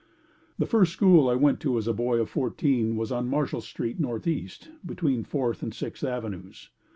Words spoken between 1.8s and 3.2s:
a boy of fourteen, was